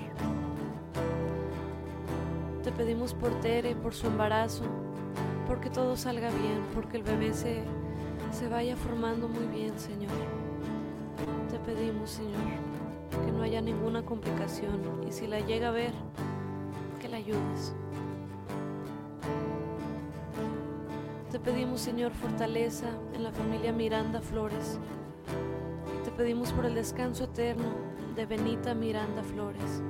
Te 2.62 2.72
pedimos 2.72 3.12
por 3.12 3.38
Tere, 3.40 3.76
por 3.76 3.92
su 3.92 4.06
embarazo, 4.06 4.64
porque 5.46 5.68
todo 5.68 5.96
salga 5.96 6.30
bien, 6.30 6.62
porque 6.74 6.96
el 6.96 7.02
bebé 7.02 7.34
se, 7.34 7.62
se 8.32 8.48
vaya 8.48 8.74
formando 8.74 9.28
muy 9.28 9.44
bien, 9.48 9.78
Señor. 9.78 10.12
Te 11.50 11.58
pedimos, 11.58 12.08
Señor, 12.08 12.73
haya 13.54 13.62
ninguna 13.62 14.04
complicación 14.04 14.80
y 15.06 15.12
si 15.12 15.28
la 15.28 15.38
llega 15.38 15.68
a 15.68 15.70
ver, 15.70 15.92
que 17.00 17.08
la 17.08 17.18
ayudes. 17.18 17.72
Te 21.30 21.38
pedimos, 21.38 21.80
Señor, 21.80 22.10
fortaleza 22.14 22.88
en 23.12 23.22
la 23.22 23.30
familia 23.30 23.72
Miranda 23.72 24.20
Flores. 24.20 24.80
Te 26.04 26.10
pedimos 26.10 26.52
por 26.52 26.66
el 26.66 26.74
descanso 26.74 27.24
eterno 27.24 27.66
de 28.16 28.26
Benita 28.26 28.74
Miranda 28.74 29.22
Flores. 29.22 29.82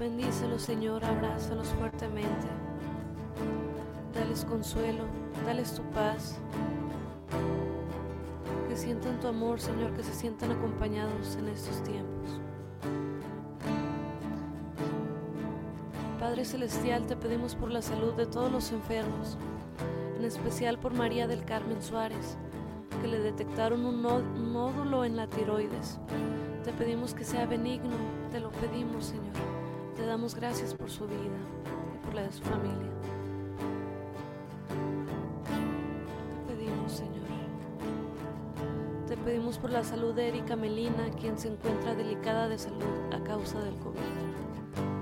Bendícelos, 0.00 0.62
Señor, 0.62 1.04
abrázalos 1.04 1.68
fuertemente. 1.68 2.48
Dales 4.12 4.44
consuelo, 4.44 5.04
dales 5.46 5.72
tu 5.72 5.82
paz. 5.90 6.40
Que 8.68 8.76
sientan 8.76 9.20
tu 9.20 9.28
amor, 9.28 9.60
Señor, 9.60 9.92
que 9.92 10.02
se 10.02 10.14
sientan 10.14 10.50
acompañados 10.50 11.36
en 11.36 11.46
estos 11.46 11.80
tiempos. 11.84 12.40
Celestial, 16.44 17.06
te 17.06 17.16
pedimos 17.16 17.56
por 17.56 17.70
la 17.70 17.82
salud 17.82 18.14
de 18.14 18.24
todos 18.24 18.50
los 18.50 18.70
enfermos, 18.70 19.36
en 20.16 20.24
especial 20.24 20.78
por 20.78 20.94
María 20.94 21.26
del 21.26 21.44
Carmen 21.44 21.82
Suárez, 21.82 22.38
que 23.02 23.08
le 23.08 23.18
detectaron 23.18 23.84
un, 23.84 24.02
nódulo 24.02 25.04
en 25.04 25.16
la 25.16 25.26
tiroides. 25.26 25.98
Te 26.64 26.72
pedimos 26.72 27.12
que 27.12 27.24
sea 27.24 27.44
benigno, 27.46 27.96
te 28.30 28.38
lo 28.38 28.50
pedimos, 28.50 29.06
Señor. 29.06 29.34
Te 29.96 30.06
damos 30.06 30.34
gracias 30.36 30.74
por 30.74 30.90
su 30.90 31.06
vida 31.06 31.38
y 31.94 32.06
por 32.06 32.14
la 32.14 32.22
de 32.22 32.32
su 32.32 32.42
familia. 32.44 32.92
Te 36.46 36.54
pedimos, 36.54 36.92
Señor. 36.92 37.26
Te 39.08 39.16
pedimos 39.16 39.58
por 39.58 39.70
la 39.70 39.82
salud 39.82 40.14
de 40.14 40.28
Erika 40.28 40.54
Melina, 40.54 41.10
quien 41.20 41.36
se 41.36 41.48
encuentra 41.48 41.94
delicada 41.94 42.48
de 42.48 42.58
salud 42.58 43.12
a 43.12 43.22
causa 43.24 43.60
del 43.60 43.74
COVID. 43.76 44.97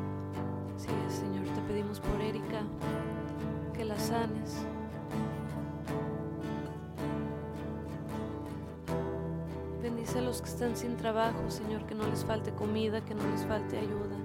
Están 10.57 10.75
sin 10.75 10.97
trabajo, 10.97 11.51
Señor, 11.51 11.85
que 11.85 11.95
no 11.95 12.07
les 12.09 12.25
falte 12.25 12.51
comida, 12.51 13.05
que 13.05 13.15
no 13.15 13.23
les 13.29 13.45
falte 13.45 13.77
ayuda. 13.77 14.17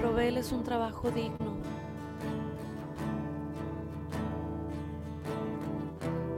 Provéeles 0.00 0.52
un 0.52 0.62
trabajo 0.62 1.10
digno. 1.10 1.56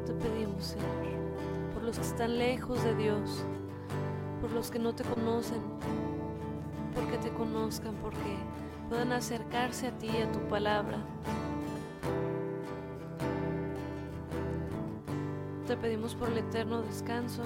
Te 0.07 0.14
pedimos, 0.14 0.64
Señor, 0.64 0.88
por 1.74 1.83
los 1.83 1.98
que 1.98 2.07
están 2.07 2.38
lejos 2.38 2.83
de 2.83 2.94
Dios, 2.94 3.44
por 4.40 4.53
los 4.53 4.70
que 4.70 4.79
no 4.79 4.94
te 4.94 5.05
conocen, 5.05 5.61
porque 6.94 7.18
te 7.18 7.29
conozcan, 7.29 7.94
porque 7.96 8.38
puedan 8.88 9.12
acercarse 9.12 9.88
a 9.88 9.98
ti, 9.98 10.09
a 10.16 10.33
tu 10.33 10.38
palabra. 10.48 10.96
Te 15.66 15.77
pedimos 15.77 16.14
por 16.14 16.31
el 16.31 16.38
eterno 16.38 16.81
descanso 16.81 17.42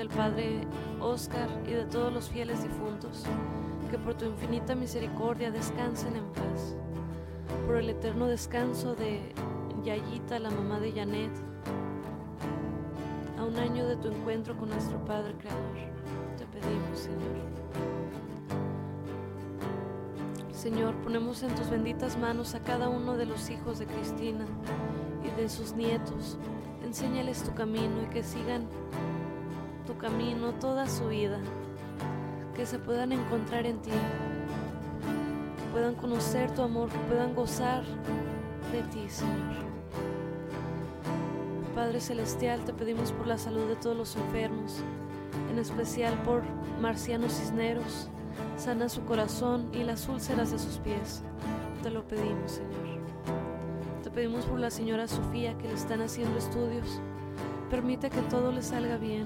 del 0.00 0.08
Padre 0.08 0.66
Oscar 0.98 1.50
y 1.66 1.72
de 1.72 1.84
todos 1.84 2.10
los 2.10 2.30
fieles 2.30 2.62
difuntos 2.62 3.24
que 3.90 3.98
por 3.98 4.14
tu 4.14 4.24
infinita 4.24 4.74
misericordia 4.74 5.50
descansen 5.50 6.16
en 6.16 6.24
paz. 6.32 6.74
Por 7.66 7.76
el 7.76 7.90
eterno 7.90 8.26
descanso 8.26 8.94
de 8.94 9.20
Yayita, 9.84 10.38
la 10.38 10.48
mamá 10.48 10.80
de 10.80 10.92
Janet, 10.92 11.30
a 13.38 13.44
un 13.44 13.58
año 13.58 13.86
de 13.86 13.96
tu 13.96 14.08
encuentro 14.08 14.56
con 14.56 14.70
nuestro 14.70 15.04
Padre 15.04 15.34
Creador. 15.34 15.76
Te 16.38 16.46
pedimos, 16.46 16.98
Señor. 16.98 17.36
Señor, 20.50 20.94
ponemos 21.02 21.42
en 21.42 21.54
tus 21.56 21.68
benditas 21.68 22.16
manos 22.16 22.54
a 22.54 22.60
cada 22.60 22.88
uno 22.88 23.18
de 23.18 23.26
los 23.26 23.50
hijos 23.50 23.78
de 23.78 23.84
Cristina 23.84 24.46
y 25.22 25.38
de 25.38 25.50
sus 25.50 25.74
nietos. 25.74 26.38
Enséñales 26.82 27.42
tu 27.42 27.52
camino 27.52 28.02
y 28.02 28.06
que 28.06 28.22
sigan 28.22 28.66
tu 29.90 29.98
camino 29.98 30.52
toda 30.52 30.86
su 30.86 31.08
vida 31.08 31.40
que 32.54 32.64
se 32.64 32.78
puedan 32.78 33.10
encontrar 33.10 33.66
en 33.66 33.82
ti, 33.82 33.90
puedan 35.72 35.96
conocer 35.96 36.54
tu 36.54 36.62
amor, 36.62 36.90
que 36.90 36.98
puedan 37.08 37.34
gozar 37.34 37.82
de 38.70 38.82
ti, 38.92 39.08
Señor. 39.08 39.64
Padre 41.74 42.00
Celestial, 42.00 42.64
te 42.64 42.72
pedimos 42.72 43.10
por 43.10 43.26
la 43.26 43.36
salud 43.36 43.66
de 43.66 43.74
todos 43.74 43.96
los 43.96 44.14
enfermos, 44.14 44.76
en 45.50 45.58
especial 45.58 46.14
por 46.22 46.44
Marciano 46.80 47.28
Cisneros, 47.28 48.10
sana 48.56 48.88
su 48.88 49.04
corazón 49.04 49.70
y 49.72 49.82
las 49.82 50.08
úlceras 50.08 50.52
de 50.52 50.60
sus 50.60 50.78
pies. 50.78 51.24
Te 51.82 51.90
lo 51.90 52.06
pedimos, 52.06 52.52
Señor. 52.52 53.00
Te 54.04 54.10
pedimos 54.12 54.44
por 54.44 54.60
la 54.60 54.70
señora 54.70 55.08
Sofía 55.08 55.58
que 55.58 55.66
le 55.66 55.74
están 55.74 56.00
haciendo 56.00 56.38
estudios. 56.38 57.00
Permite 57.70 58.08
que 58.08 58.22
todo 58.22 58.52
le 58.52 58.62
salga 58.62 58.96
bien. 58.96 59.24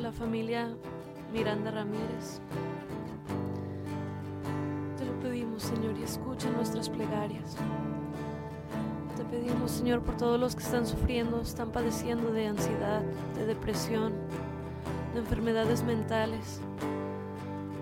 La 0.00 0.12
familia 0.12 0.76
Miranda 1.32 1.72
Ramírez. 1.72 2.40
Te 4.96 5.04
lo 5.04 5.18
pedimos, 5.18 5.64
Señor, 5.64 5.98
y 5.98 6.04
escucha 6.04 6.48
nuestras 6.50 6.88
plegarias. 6.88 7.56
Te 9.16 9.24
pedimos, 9.24 9.72
Señor, 9.72 10.02
por 10.02 10.16
todos 10.16 10.38
los 10.38 10.54
que 10.54 10.62
están 10.62 10.86
sufriendo, 10.86 11.40
están 11.40 11.72
padeciendo 11.72 12.30
de 12.30 12.46
ansiedad, 12.46 13.02
de 13.34 13.46
depresión, 13.46 14.12
de 15.14 15.20
enfermedades 15.20 15.82
mentales. 15.82 16.60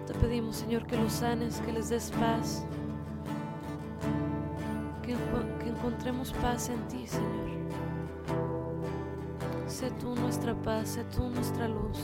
Te 0.07 0.15
Te 0.15 0.19
pedimos, 0.19 0.57
Señor, 0.57 0.87
que 0.87 0.97
los 0.97 1.13
sanes, 1.13 1.61
que 1.61 1.73
les 1.73 1.91
des 1.91 2.11
paz, 2.13 2.65
que, 5.03 5.15
que 5.63 5.71
encontremos 5.71 6.33
paz 6.33 6.71
en 6.71 6.89
ti, 6.89 7.07
Señor. 7.07 7.86
Sé 9.67 9.91
tú 10.01 10.15
nuestra 10.15 10.55
paz, 10.55 10.91
sé 10.91 11.05
tú 11.05 11.29
nuestra 11.29 11.67
luz. 11.67 11.99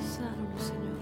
Sánanos, 0.00 0.62
Señor. 0.62 0.98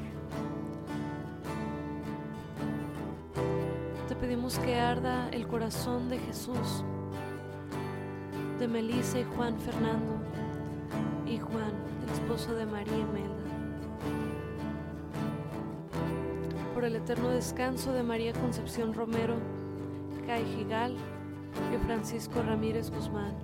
Te 4.09 4.14
pedimos 4.14 4.59
que 4.59 4.79
arda 4.79 5.31
el 5.31 5.49
corazón 5.49 6.11
de 6.11 6.19
Jesús, 6.19 6.85
de 8.59 8.69
Melissa 8.69 9.21
y 9.21 9.25
Juan 9.25 9.59
Fernando 9.59 10.21
y 11.27 11.38
Juan, 11.38 11.73
el 12.05 12.12
esposo 12.12 12.55
de 12.55 12.66
María 12.66 12.99
Imelda. 12.99 13.35
Por 16.75 16.85
el 16.85 16.97
eterno 16.97 17.31
descanso 17.31 17.95
de 17.95 18.03
María 18.03 18.35
Concepción 18.35 18.92
Romero, 18.92 19.37
Kai 20.27 20.45
Gigal 20.45 20.95
y 21.73 21.87
Francisco 21.87 22.42
Ramírez 22.42 22.90
Guzmán. 22.90 23.35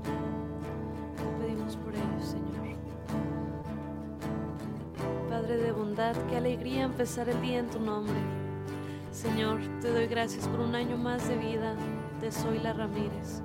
Te 1.17 1.45
pedimos 1.45 1.77
por 1.77 1.95
ellos, 1.95 2.25
Señor. 2.25 2.77
Padre 5.29 5.57
de 5.57 5.73
bondad, 5.73 6.15
qué 6.29 6.37
alegría 6.37 6.85
empezar 6.85 7.29
el 7.29 7.41
día 7.41 7.61
en 7.61 7.69
tu 7.69 7.81
nombre. 7.81 8.15
Señor, 9.13 9.61
te 9.81 9.91
doy 9.93 10.07
gracias 10.07 10.49
por 10.49 10.61
un 10.61 10.75
año 10.75 10.97
más 10.97 11.29
de 11.29 11.37
vida 11.37 11.75
de 12.21 12.31
Zoila 12.31 12.73
Ramírez. 12.73 13.43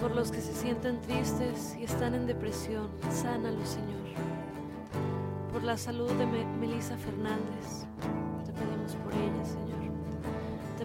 Por 0.00 0.14
los 0.14 0.30
que 0.30 0.40
se 0.40 0.54
sienten 0.54 1.00
tristes 1.00 1.76
y 1.78 1.84
están 1.84 2.14
en 2.14 2.26
depresión, 2.26 2.88
sánalos, 3.10 3.68
Señor. 3.68 3.96
Por 5.52 5.62
la 5.62 5.76
salud 5.76 6.10
de 6.12 6.26
Melissa 6.26 6.96
Fernández, 6.96 7.86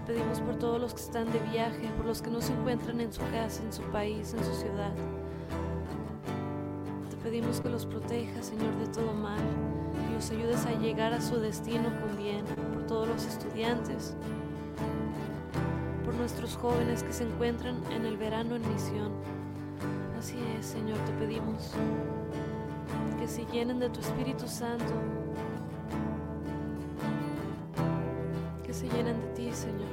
pedimos 0.06 0.40
por 0.42 0.56
todos 0.56 0.80
los 0.80 0.94
que 0.94 1.02
están 1.02 1.32
de 1.32 1.40
viaje, 1.40 1.90
por 1.98 2.06
los 2.06 2.22
que 2.22 2.30
no 2.30 2.42
se 2.42 2.54
encuentran 2.54 3.00
en 3.02 3.12
su 3.14 3.22
casa, 3.32 3.62
en 3.64 3.74
su 3.74 3.84
país, 3.84 4.34
en 4.34 4.44
su 4.44 4.54
ciudad. 4.54 4.92
Te 7.10 7.18
pedimos 7.18 7.62
que 7.62 7.70
los 7.70 7.86
protejas, 7.86 8.48
Señor, 8.48 8.76
de 8.78 8.88
todo 8.88 9.14
mal, 9.14 9.40
y 10.10 10.14
los 10.14 10.30
ayudes 10.32 10.66
a 10.66 10.72
llegar 10.80 11.14
a 11.14 11.22
su 11.22 11.38
destino 11.38 11.90
con 12.02 12.18
bien, 12.18 12.46
por 12.74 12.88
todos 12.88 13.08
los 13.08 13.26
estudiantes, 13.26 14.16
por 16.04 16.14
nuestros 16.16 16.56
jóvenes 16.56 17.04
que 17.04 17.14
se 17.14 17.24
encuentran 17.24 17.76
en 17.92 18.06
el 18.06 18.18
verano 18.18 18.56
en 18.56 18.74
misión. 18.74 19.12
Así 20.18 20.38
es, 20.60 20.66
Señor, 20.66 20.98
te 21.00 21.12
pedimos 21.14 21.72
que 23.20 23.28
se 23.28 23.46
llenen 23.46 23.80
de 23.80 23.90
tu 23.90 24.00
Espíritu 24.00 24.48
Santo 24.48 24.94
se 28.82 28.90
llenen 28.90 29.22
de 29.22 29.28
ti, 29.36 29.52
Señor. 29.54 29.90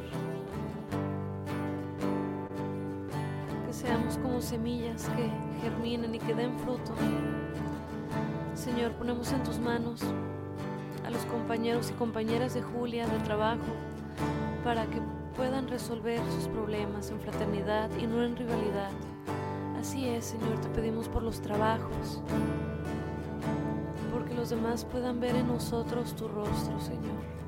Que 3.66 3.72
seamos 3.72 4.16
como 4.16 4.40
semillas 4.40 5.11
que 5.11 5.31
germinen 5.61 6.14
y 6.14 6.18
que 6.18 6.35
den 6.35 6.59
fruto. 6.61 6.94
Señor, 8.55 8.92
ponemos 8.92 9.31
en 9.33 9.42
tus 9.42 9.59
manos 9.59 10.01
a 11.05 11.11
los 11.11 11.22
compañeros 11.27 11.90
y 11.90 11.92
compañeras 11.94 12.55
de 12.55 12.62
Julia 12.62 13.07
de 13.07 13.18
trabajo 13.18 13.61
para 14.64 14.87
que 14.87 15.03
puedan 15.37 15.68
resolver 15.68 16.20
sus 16.31 16.48
problemas 16.48 17.11
en 17.11 17.20
fraternidad 17.20 17.90
y 18.01 18.07
no 18.07 18.24
en 18.24 18.37
rivalidad. 18.37 18.90
Así 19.79 20.09
es, 20.09 20.24
Señor, 20.24 20.59
te 20.62 20.68
pedimos 20.70 21.11
por 21.11 21.22
los 21.22 21.42
trabajos, 21.42 22.22
porque 24.11 24.35
los 24.35 24.48
demás 24.48 24.87
puedan 24.87 25.20
ver 25.20 25.37
en 25.37 25.46
nosotros 25.46 26.16
tu 26.16 26.27
rostro, 26.27 26.81
Señor 26.81 27.38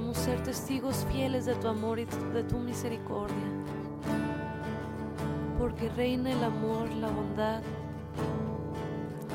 podamos 0.00 0.16
ser 0.16 0.42
testigos 0.42 1.04
fieles 1.12 1.44
de 1.44 1.54
tu 1.56 1.68
amor 1.68 1.98
y 1.98 2.06
de 2.06 2.42
tu 2.44 2.56
misericordia. 2.56 3.36
Porque 5.58 5.90
reina 5.90 6.32
el 6.32 6.42
amor, 6.42 6.90
la 6.94 7.10
bondad, 7.10 7.60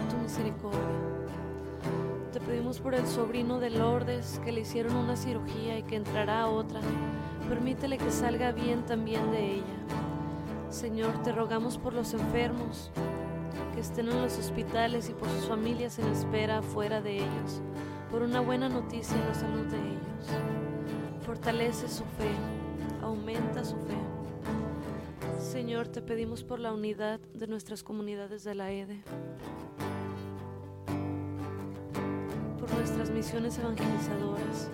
tu 0.10 0.17
misericordia. 0.17 0.80
Te 2.34 2.39
pedimos 2.39 2.80
por 2.80 2.95
el 2.95 3.06
sobrino 3.06 3.60
de 3.60 3.69
Lourdes 3.69 4.41
que 4.43 4.51
le 4.51 4.62
hicieron 4.62 4.95
una 4.95 5.15
cirugía 5.15 5.78
y 5.78 5.84
que 5.84 5.97
entrará 5.97 6.41
a 6.41 6.47
otra. 6.47 6.80
Permítele 7.47 7.99
que 7.99 8.10
salga 8.10 8.51
bien 8.51 8.88
también 8.88 9.32
de 9.32 9.58
ella. 9.58 9.78
Señor, 10.71 11.21
te 11.21 11.32
rogamos 11.32 11.78
por 11.78 11.93
los 11.93 12.12
enfermos 12.15 12.89
que 13.75 13.82
estén 13.82 14.10
en 14.10 14.19
los 14.19 14.39
hospitales 14.39 15.10
y 15.10 15.13
por 15.13 15.30
sus 15.30 15.45
familias 15.45 15.99
en 15.99 16.08
espera 16.08 16.63
fuera 16.63 17.01
de 17.01 17.17
ellos, 17.17 17.62
por 18.12 18.22
una 18.22 18.39
buena 18.41 18.70
noticia 18.70 19.15
en 19.18 19.28
la 19.28 19.34
salud 19.34 19.65
de 19.65 19.78
ellos. 19.78 21.26
Fortalece 21.26 21.88
su 21.88 22.04
fe, 22.04 22.32
aumenta 23.02 23.63
su 23.63 23.76
fe. 23.76 23.96
Señor, 25.39 25.88
te 25.88 26.02
pedimos 26.02 26.44
por 26.44 26.60
la 26.60 26.74
unidad 26.74 27.20
de 27.34 27.48
nuestras 27.48 27.84
comunidades 27.84 28.44
de 28.44 28.56
la 28.56 28.72
EDE, 28.72 29.02
por 32.60 32.74
nuestras 32.74 33.10
misiones 33.10 33.58
evangelizadoras, 33.58 34.70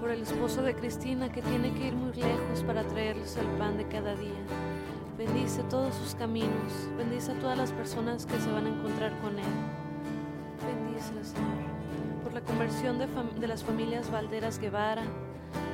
por 0.00 0.10
el 0.10 0.22
esposo 0.22 0.62
de 0.62 0.74
Cristina 0.74 1.32
que 1.32 1.42
tiene 1.42 1.72
que 1.74 1.88
ir 1.88 1.94
muy 1.94 2.12
lejos 2.12 2.62
para 2.66 2.82
traerles 2.86 3.36
el 3.36 3.46
pan 3.58 3.76
de 3.76 3.86
cada 3.88 4.14
día. 4.14 4.44
Bendice 5.16 5.62
todos 5.64 5.94
sus 5.94 6.14
caminos, 6.14 6.88
bendice 6.96 7.32
a 7.32 7.38
todas 7.40 7.58
las 7.58 7.72
personas 7.72 8.26
que 8.26 8.38
se 8.38 8.50
van 8.52 8.66
a 8.66 8.68
encontrar 8.68 9.18
con 9.20 9.38
Él. 9.38 9.77
Conversión 12.58 12.98
de, 12.98 13.46
las 13.46 13.62
familias 13.62 14.10
Valderas 14.10 14.58
Guevara, 14.58 15.04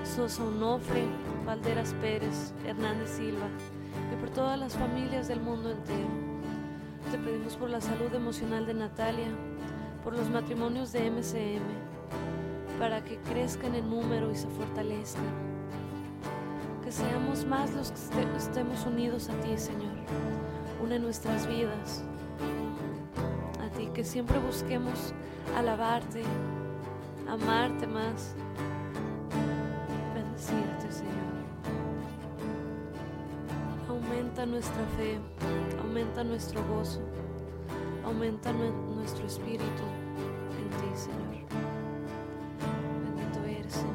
Sosa 0.05 0.45
Onofre, 0.45 1.07
Valderas 1.47 1.95
Pérez, 1.95 2.53
Hernández 2.67 3.09
Silva 3.09 3.49
y 4.13 4.21
por 4.21 4.29
todas 4.29 4.59
las 4.59 4.75
familias 4.75 5.27
del 5.27 5.41
mundo 5.41 5.71
entero. 5.71 6.07
Te 7.11 7.17
pedimos 7.17 7.57
por 7.57 7.71
la 7.71 7.81
salud 7.81 8.15
emocional 8.15 8.67
de 8.67 8.75
Natalia, 8.75 9.29
por 10.05 10.15
los 10.15 10.29
matrimonios 10.29 10.93
de 10.93 11.11
MCM, 11.11 11.63
para 12.79 13.03
que 13.03 13.17
crezcan 13.17 13.75
en 13.75 13.89
número 13.89 14.31
y 14.31 14.35
se 14.35 14.49
fortalezcan. 14.49 15.25
Que 16.85 16.93
seamos 16.93 17.47
más 17.47 17.73
los 17.73 17.93
que 17.93 18.37
estemos 18.37 18.85
unidos 18.85 19.31
a 19.31 19.41
ti, 19.41 19.57
Señor. 19.57 19.95
Une 20.83 20.99
nuestras 20.99 21.47
vidas 21.47 22.05
a 23.65 23.75
ti, 23.75 23.89
que 23.95 24.05
siempre 24.05 24.39
busquemos 24.39 25.15
alabarte, 25.57 26.25
amarte 27.35 27.87
más, 27.87 28.35
bendecirte, 30.15 30.93
Señor. 30.93 31.15
Aumenta 33.89 34.47
nuestra 34.47 34.87
fe, 34.97 35.19
aumenta 35.83 36.23
nuestro 36.23 36.65
gozo, 36.69 37.01
aumenta 38.05 38.53
nuestro 38.53 39.27
espíritu 39.27 39.65
en 39.65 40.71
ti, 40.71 40.97
Señor. 40.97 41.25
Bendito 43.05 43.45
eres, 43.45 43.73
Señor. 43.73 43.95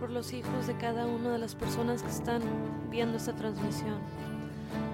Por 0.00 0.10
los 0.10 0.32
hijos 0.32 0.66
de 0.66 0.74
cada 0.78 1.06
una 1.06 1.32
de 1.32 1.38
las 1.38 1.54
personas 1.54 2.02
que 2.02 2.10
están 2.10 2.40
viendo 2.90 3.18
esta 3.18 3.34
transmisión 3.34 3.98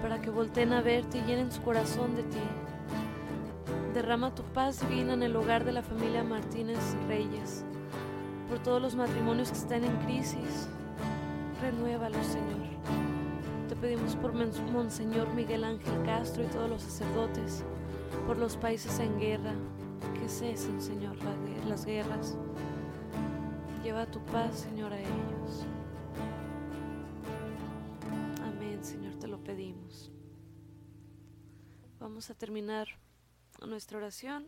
para 0.05 0.21
que 0.21 0.29
volteen 0.29 0.71
a 0.71 0.81
verte 0.81 1.17
y 1.17 1.21
llenen 1.21 1.51
su 1.51 1.63
corazón 1.63 2.15
de 2.15 2.21
ti. 2.21 2.37
Derrama 3.95 4.35
tu 4.35 4.43
paz 4.43 4.87
divina 4.87 5.13
en 5.13 5.23
el 5.23 5.35
hogar 5.35 5.65
de 5.65 5.71
la 5.71 5.81
familia 5.81 6.23
Martínez 6.23 6.77
Reyes, 7.07 7.65
por 8.47 8.59
todos 8.59 8.79
los 8.79 8.93
matrimonios 8.93 9.49
que 9.49 9.57
están 9.57 9.83
en 9.83 9.95
crisis. 10.05 10.69
Renuévalos, 11.59 12.23
Señor. 12.23 12.67
Te 13.67 13.75
pedimos 13.75 14.15
por 14.17 14.33
Monseñor 14.35 15.27
Miguel 15.33 15.63
Ángel 15.63 16.03
Castro 16.05 16.43
y 16.43 16.47
todos 16.49 16.69
los 16.69 16.83
sacerdotes, 16.83 17.63
por 18.27 18.37
los 18.37 18.57
países 18.57 18.99
en 18.99 19.19
guerra, 19.19 19.53
que 20.13 20.29
cesen, 20.29 20.83
Señor, 20.83 21.15
las 21.67 21.83
guerras. 21.83 22.37
Lleva 23.83 24.05
tu 24.05 24.19
paz, 24.25 24.67
Señor, 24.69 24.93
a 24.93 24.99
ellos. 24.99 25.24
A 32.29 32.33
terminar 32.33 32.87
nuestra 33.67 33.99
oración 33.99 34.47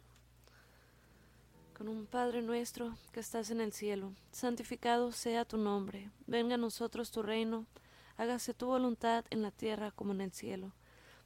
con 1.78 1.88
un 1.88 2.08
Padre 2.08 2.42
nuestro 2.42 2.98
que 3.12 3.20
estás 3.20 3.52
en 3.52 3.62
el 3.62 3.72
cielo. 3.72 4.14
Santificado 4.32 5.12
sea 5.12 5.46
tu 5.46 5.58
nombre. 5.58 6.10
Venga 6.26 6.56
a 6.56 6.58
nosotros 6.58 7.12
tu 7.12 7.22
reino. 7.22 7.68
Hágase 8.16 8.56
tu 8.56 8.66
voluntad 8.66 9.26
en 9.30 9.44
la 9.44 9.52
tierra 9.52 9.92
como 9.92 10.14
en 10.14 10.22
el 10.22 10.32
cielo. 10.32 10.74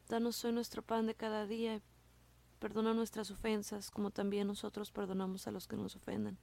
Danos 0.09 0.43
hoy 0.43 0.51
nuestro 0.51 0.81
pan 0.81 1.05
de 1.05 1.15
cada 1.15 1.45
día. 1.45 1.81
Perdona 2.59 2.93
nuestras 2.93 3.31
ofensas 3.31 3.89
como 3.89 4.11
también 4.11 4.47
nosotros 4.47 4.91
perdonamos 4.91 5.47
a 5.47 5.51
los 5.51 5.67
que 5.67 5.77
nos 5.77 5.95
ofenden. 5.95 6.37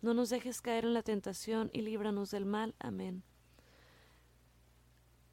No 0.00 0.14
nos 0.14 0.30
dejes 0.30 0.62
caer 0.62 0.86
en 0.86 0.94
la 0.94 1.02
tentación 1.02 1.68
y 1.74 1.82
líbranos 1.82 2.30
del 2.30 2.46
mal. 2.46 2.74
Amén. 2.78 3.22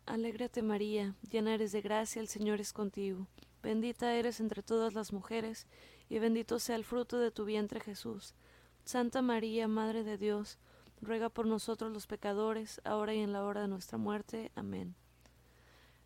Alégrate 0.06 0.62
María, 0.62 1.16
llena 1.30 1.54
eres 1.54 1.72
de 1.72 1.82
gracia, 1.82 2.20
el 2.20 2.28
Señor 2.28 2.60
es 2.60 2.74
contigo. 2.74 3.28
Bendita 3.62 4.14
eres 4.14 4.40
entre 4.40 4.64
todas 4.64 4.94
las 4.94 5.12
mujeres, 5.12 5.68
y 6.10 6.20
bendito 6.20 6.60
sea 6.60 6.76
el 6.76 6.86
fruto 6.86 7.20
de 7.20 7.32
tu 7.32 7.46
vientre 7.46 7.80
Jesús. 7.80 8.34
Santa 8.86 9.22
María, 9.22 9.68
Madre 9.68 10.04
de 10.04 10.18
Dios, 10.18 10.58
ruega 11.02 11.30
por 11.30 11.46
nosotros 11.46 11.92
los 11.92 12.08
pecadores, 12.08 12.82
ahora 12.84 13.14
y 13.14 13.20
en 13.20 13.34
la 13.34 13.44
hora 13.44 13.62
de 13.62 13.68
nuestra 13.68 13.98
muerte. 13.98 14.52
Amén. 14.56 14.96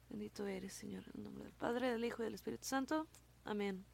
Bendito 0.10 0.46
eres, 0.46 0.74
Señor, 0.74 1.04
en 1.14 1.20
el 1.20 1.24
nombre 1.24 1.46
del 1.46 1.54
Padre, 1.54 1.92
del 1.92 2.06
Hijo 2.06 2.22
y 2.22 2.26
del 2.26 2.36
Espíritu 2.36 2.66
Santo. 2.66 3.08
Amén. 3.46 3.86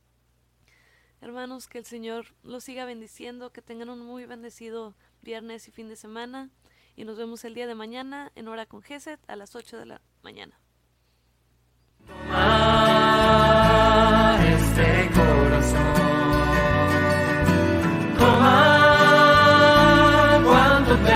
Hermanos, 1.22 1.68
que 1.68 1.78
el 1.78 1.86
Señor 1.86 2.34
los 2.44 2.64
siga 2.64 2.86
bendiciendo, 2.86 3.52
que 3.52 3.62
tengan 3.62 3.90
un 3.90 4.06
muy 4.06 4.26
bendecido 4.26 4.96
viernes 5.22 5.68
y 5.68 5.72
fin 5.72 5.90
de 5.90 5.96
semana 5.96 6.50
y 6.96 7.06
nos 7.06 7.18
vemos 7.18 7.46
el 7.46 7.54
día 7.54 7.68
de 7.68 7.76
mañana 7.76 8.32
en 8.36 8.48
hora 8.48 8.66
con 8.66 8.82
Geset 8.82 9.20
a 9.30 9.36
las 9.38 9.56
8 9.56 9.78
de 9.78 9.86
la 9.86 10.02
mañana. 10.22 10.60